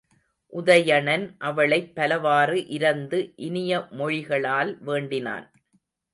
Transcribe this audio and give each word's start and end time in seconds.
உதயணன் 0.53 1.35
அவளைப் 1.39 1.95
பலவாறு 1.95 2.67
இரந்து 2.67 3.33
இனிய 3.41 3.87
மொழிகளால் 3.91 4.77
வேண்டினான். 4.81 5.47